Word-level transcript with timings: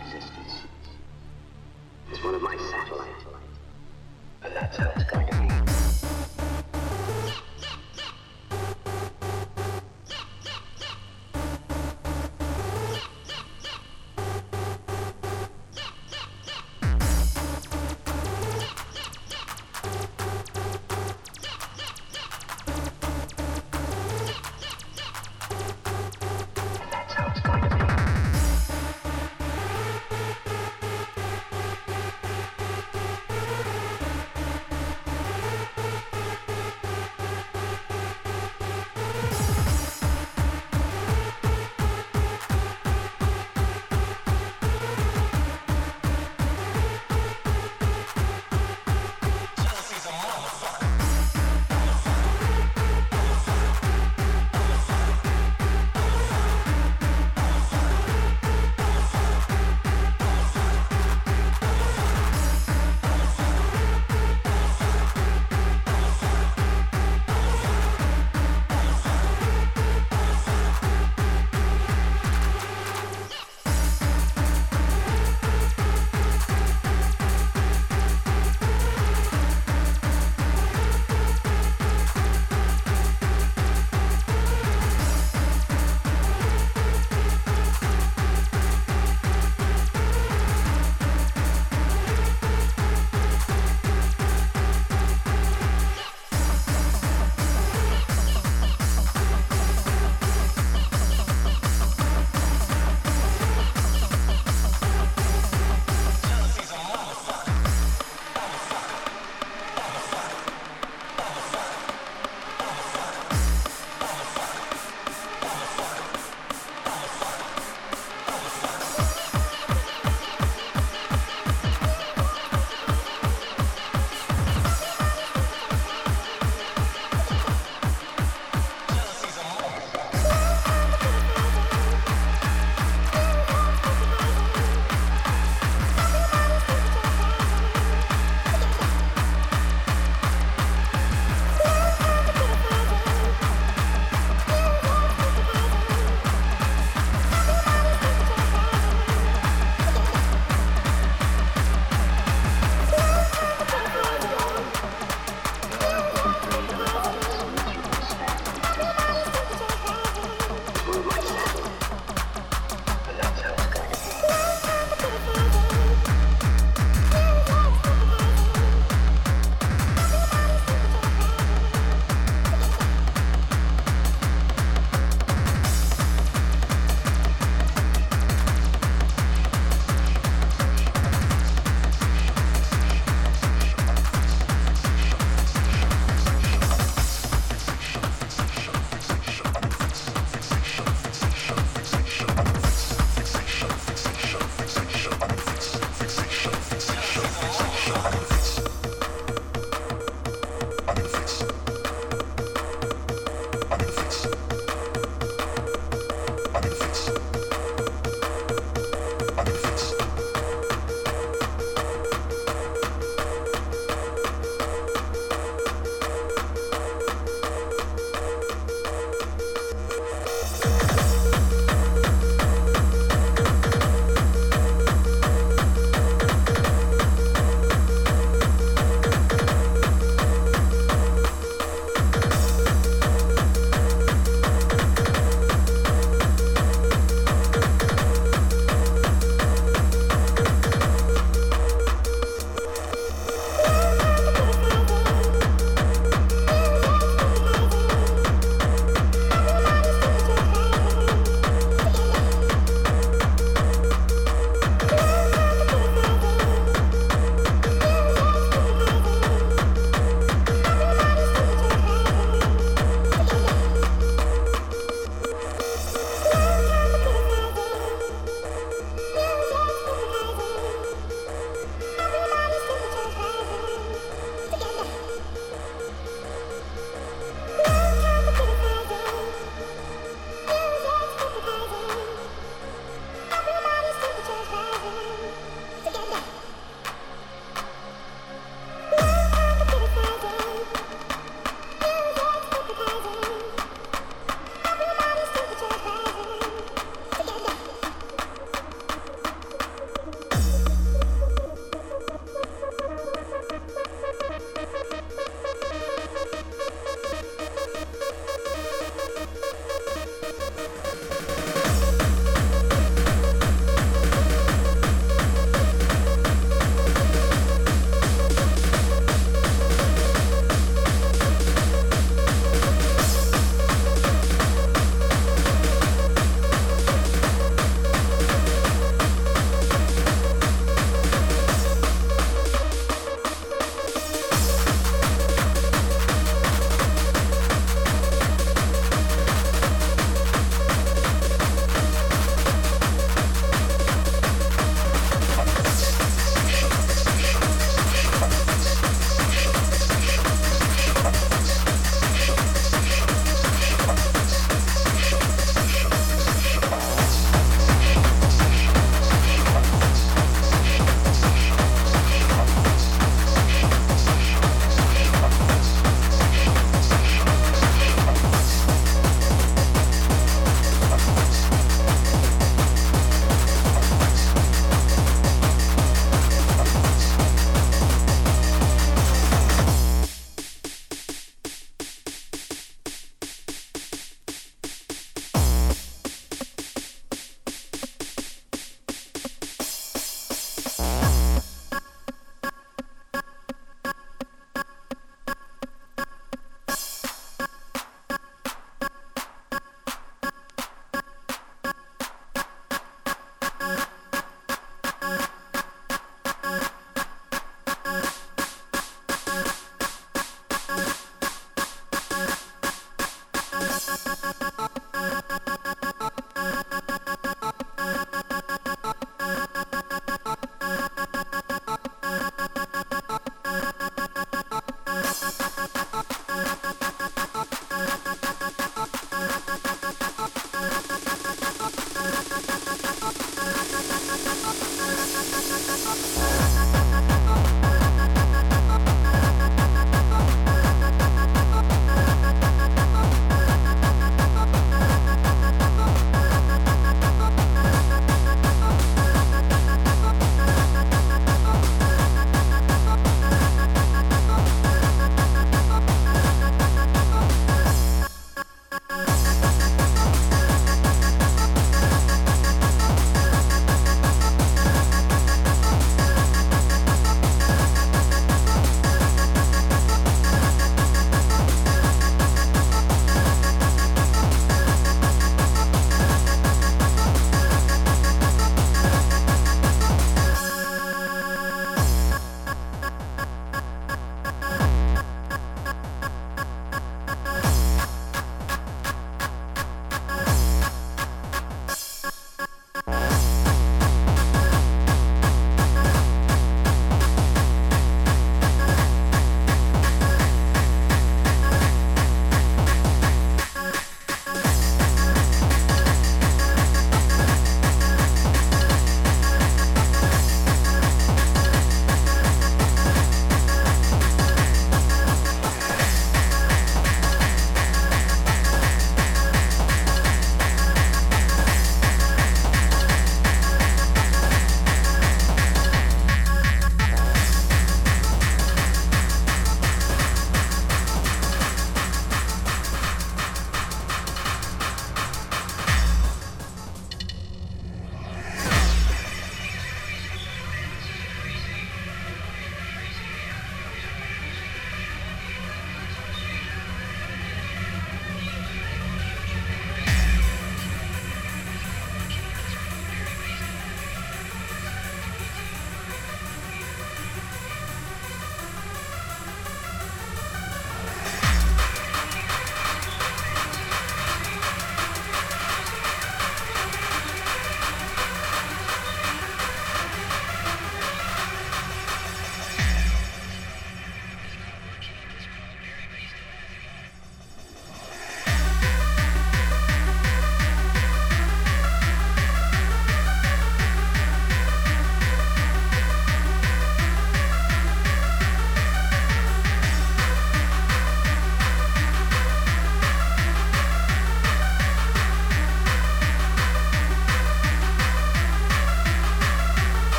existence. 0.00 0.37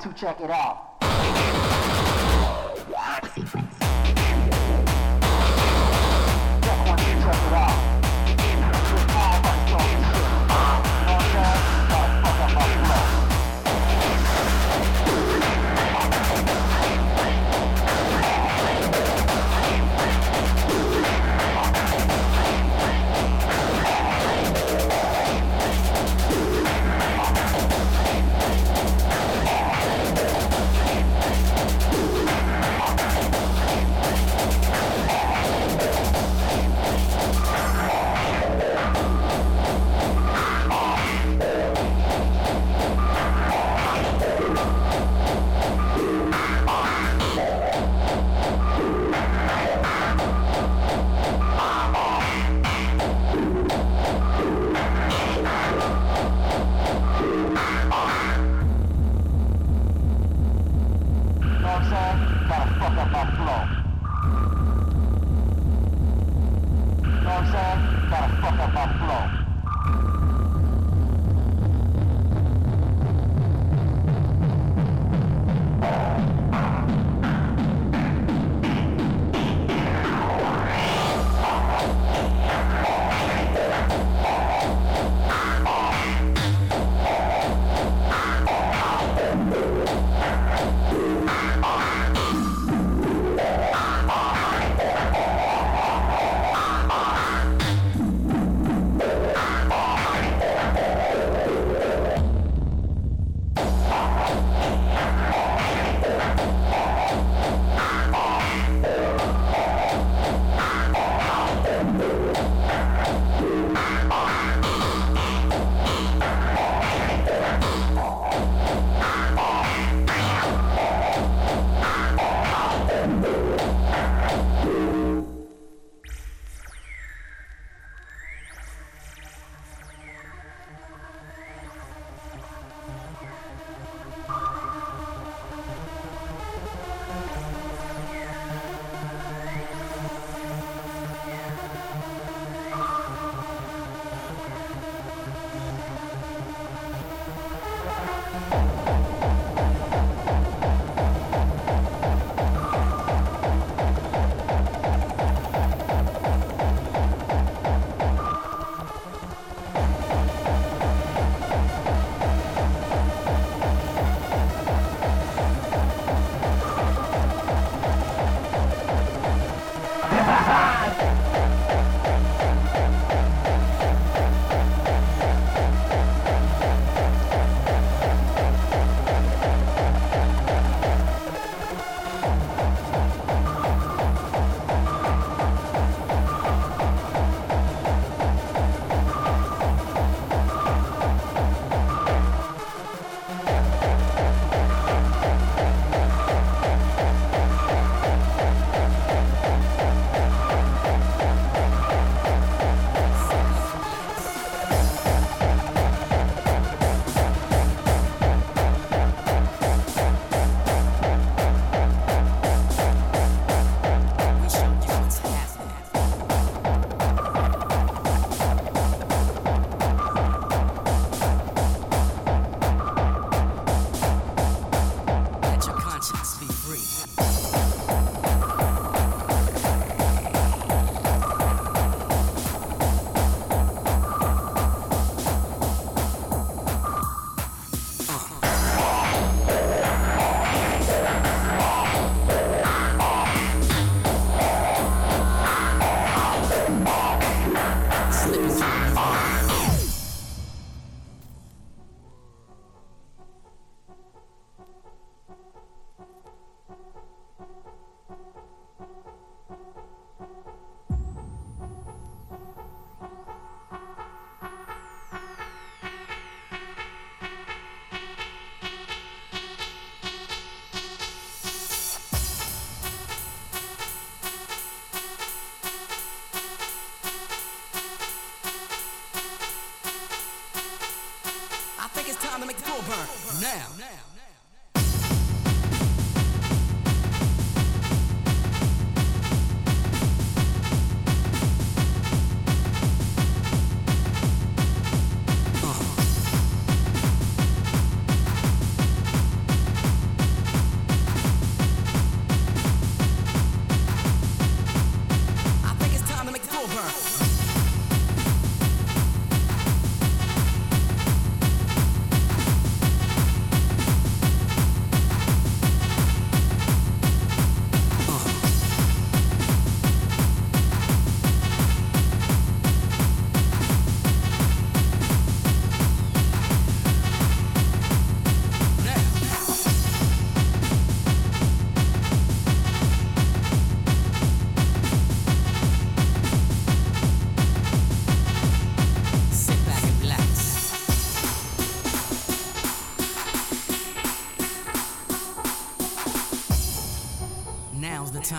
Two, 0.00 0.12
check 0.12 0.40
it 0.40 0.50
out. 0.50 0.77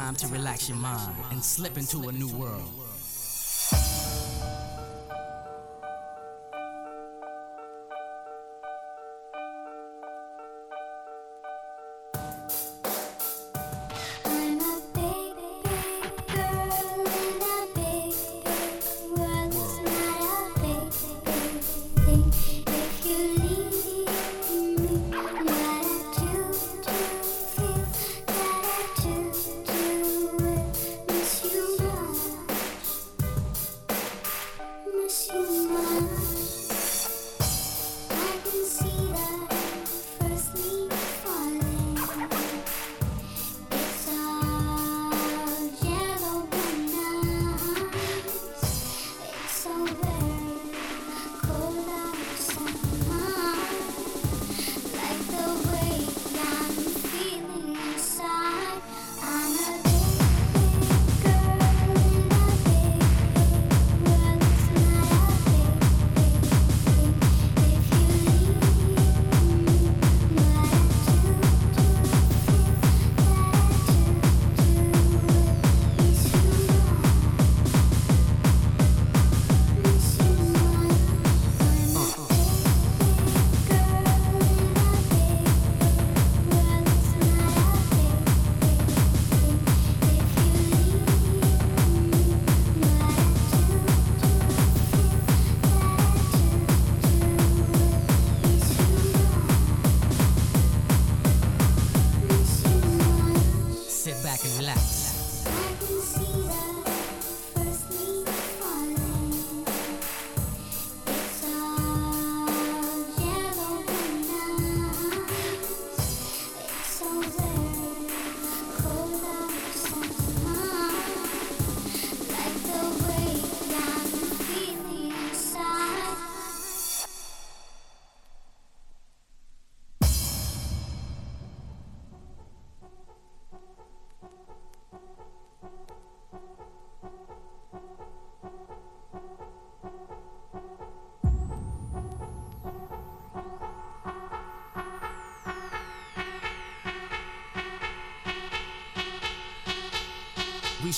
time 0.10 0.16
to 0.16 0.28
relax 0.36 0.68
your 0.68 0.78
mind 0.78 1.14
and 1.30 1.44
slip 1.44 1.78
into 1.78 2.08
a 2.08 2.12
new 2.12 2.30
world. 2.30 2.79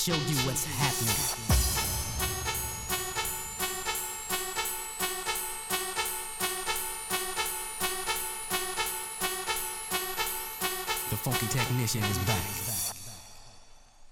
show 0.02 0.14
you 0.14 0.34
what's 0.48 0.64
happening. 0.64 1.14
The 11.08 11.16
funky 11.16 11.46
technician 11.46 12.02
is 12.02 12.18
back. 12.18 12.36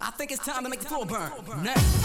I 0.01 0.13
think 0.13 0.31
it's 0.31 0.47
time 0.47 0.63
to 0.63 0.71
make 0.71 0.79
the 0.79 0.87
floor 0.87 1.07
burn. 1.07 1.33
Next. 1.65 2.00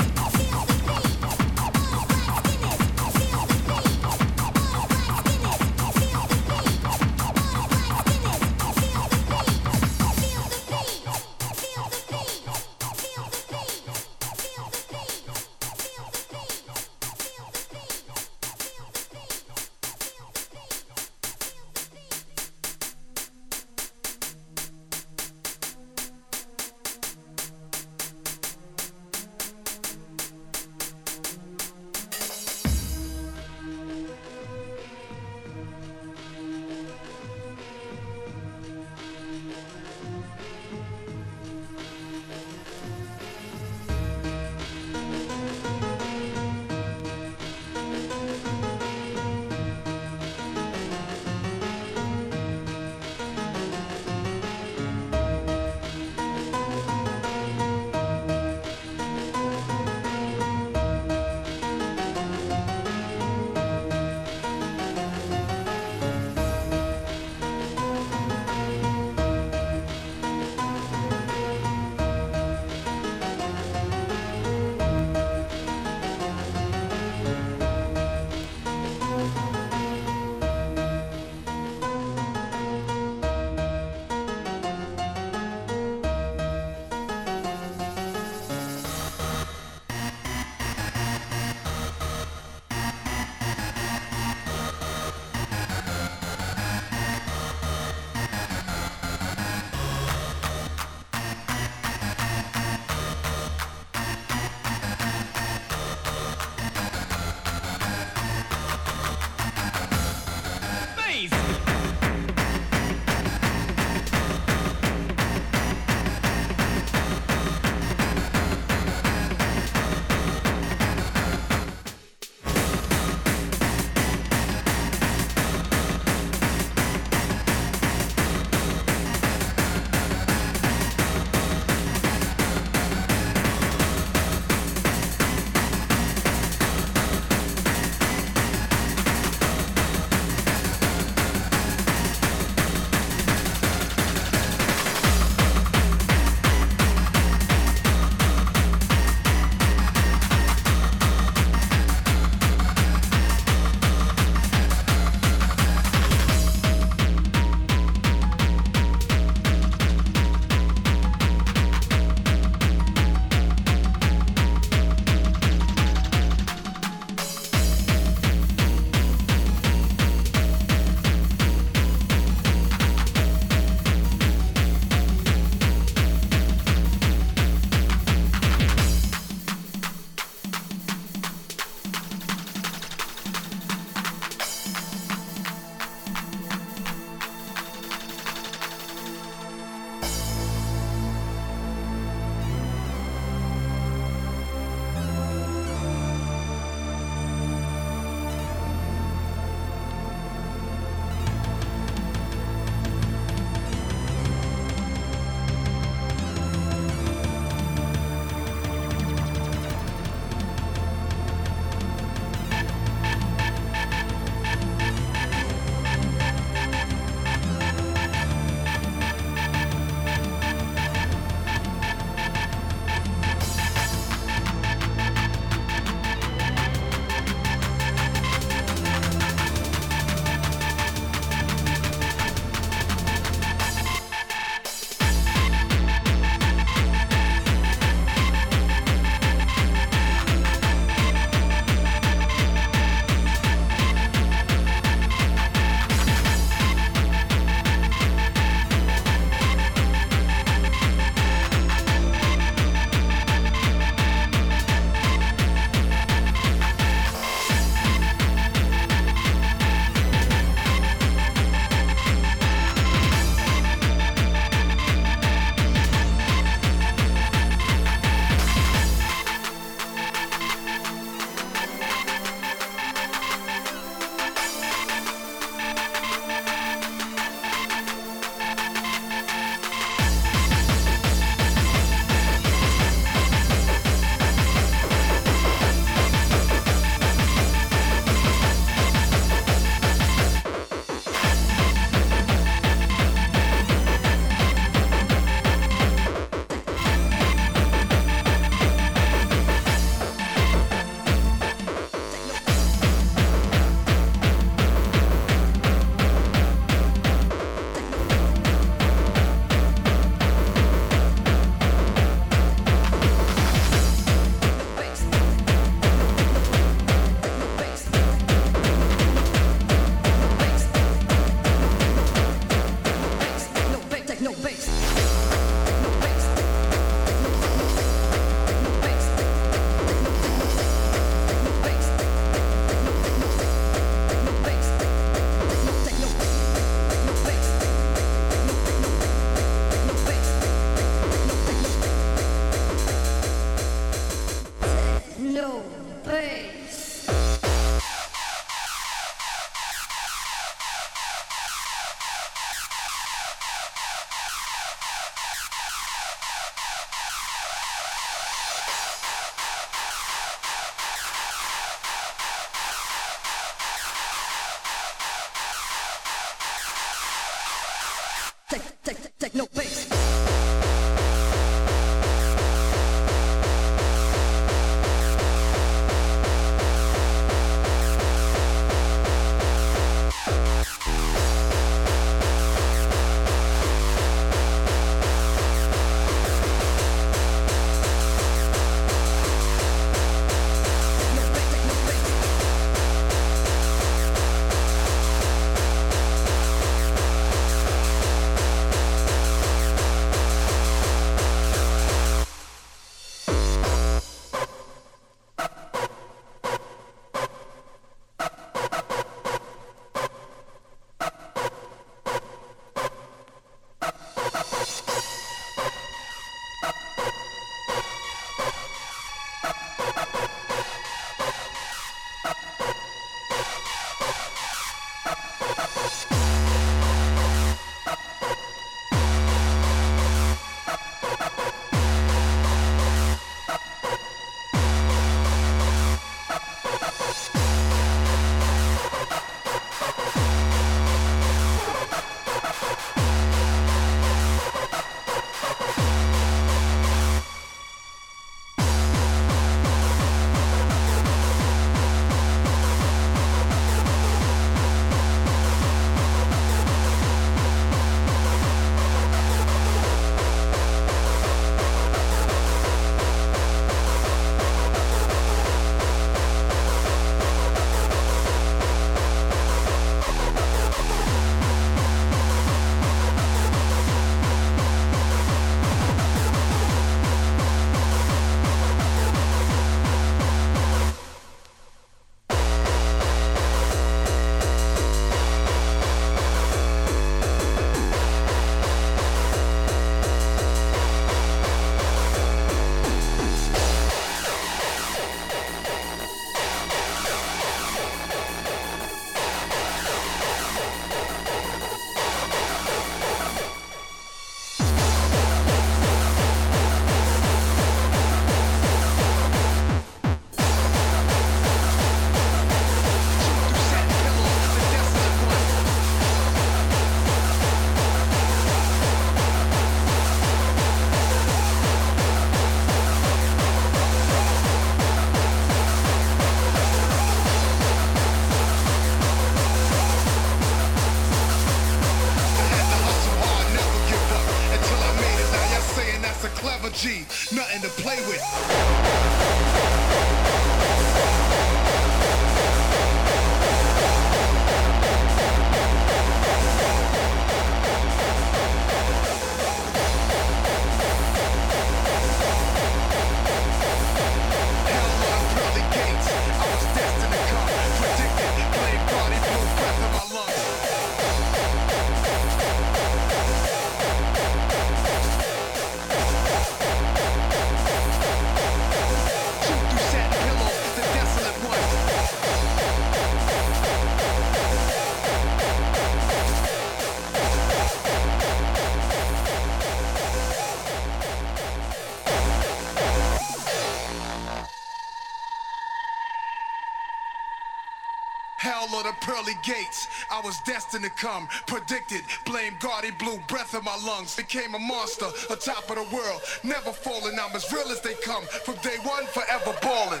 pearly 589.02 589.34
gates. 589.42 589.88
I 590.10 590.20
was 590.20 590.40
destined 590.40 590.84
to 590.84 590.90
come, 590.90 591.28
predicted. 591.46 592.02
Blame 592.24 592.54
God, 592.60 592.84
he 592.84 592.90
blew 592.92 593.18
breath 593.28 593.54
in 593.54 593.64
my 593.64 593.76
lungs. 593.84 594.16
Became 594.16 594.54
a 594.54 594.58
monster, 594.58 595.06
a 595.30 595.36
top 595.36 595.68
of 595.70 595.76
the 595.76 595.94
world. 595.94 596.20
Never 596.42 596.72
falling, 596.72 597.18
I'm 597.18 597.34
as 597.34 597.52
real 597.52 597.68
as 597.68 597.80
they 597.80 597.94
come. 597.94 598.24
From 598.24 598.56
day 598.56 598.76
one, 598.82 599.04
forever 599.06 599.54
balling. 599.60 600.00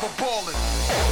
never 0.00 0.14
ballin'. 0.16 1.07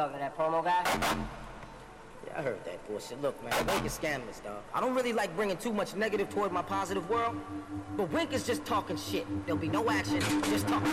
Talking 0.00 0.14
to 0.14 0.20
that 0.20 0.36
promo 0.36 0.64
guy? 0.64 0.82
Yeah, 2.26 2.38
I 2.38 2.42
heard 2.42 2.64
that 2.64 2.88
bullshit. 2.88 3.20
Look, 3.20 3.42
man, 3.44 3.52
Wink 3.66 3.84
is 3.84 3.92
scandalous, 3.92 4.40
dog. 4.40 4.62
I 4.72 4.80
don't 4.80 4.94
really 4.94 5.12
like 5.12 5.36
bringing 5.36 5.58
too 5.58 5.74
much 5.74 5.94
negative 5.94 6.30
toward 6.30 6.52
my 6.52 6.62
positive 6.62 7.10
world, 7.10 7.38
but 7.98 8.10
Wink 8.10 8.32
is 8.32 8.46
just 8.46 8.64
talking 8.64 8.96
shit. 8.96 9.26
There'll 9.44 9.60
be 9.60 9.68
no 9.68 9.90
action, 9.90 10.20
just 10.44 10.66
talking. 10.66 10.90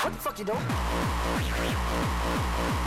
What 0.00 0.14
the 0.14 0.18
fuck 0.18 0.38
you 0.38 0.46
doing? 0.46 2.86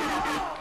Everybody! 0.00 0.57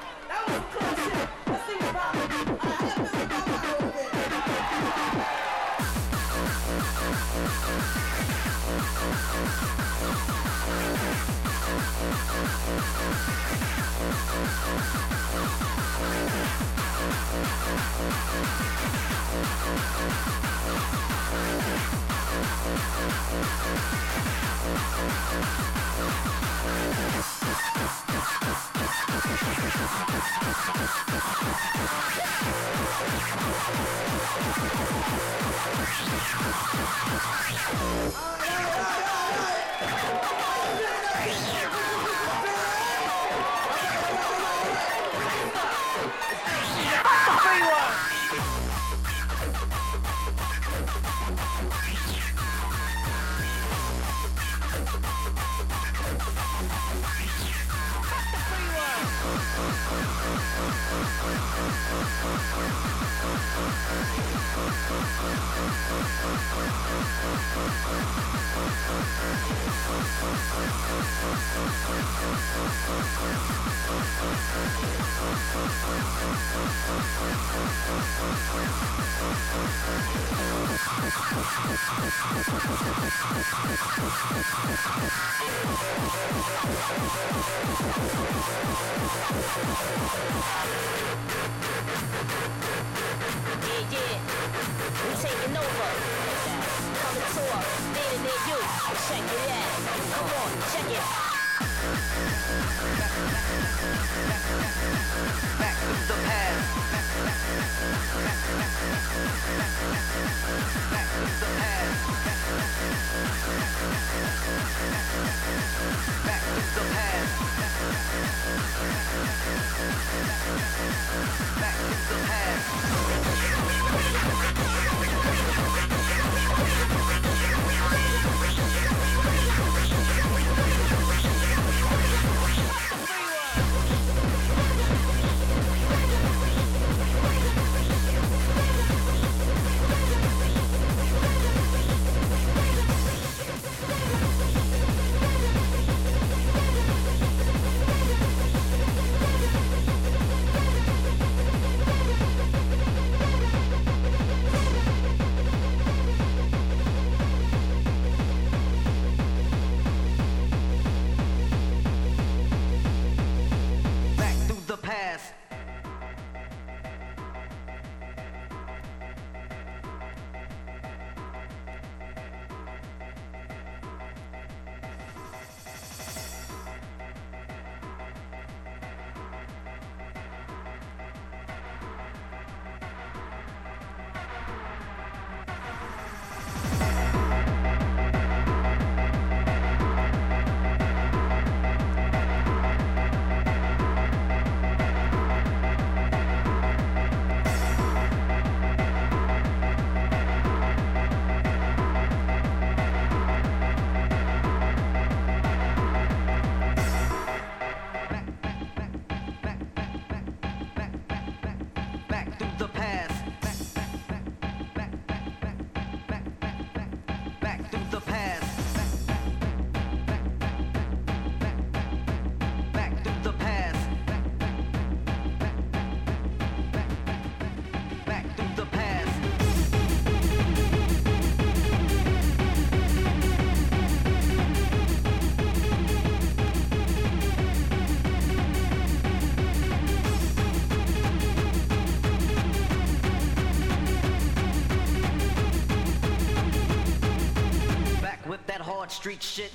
Street 248.98 249.22
shit. 249.22 249.52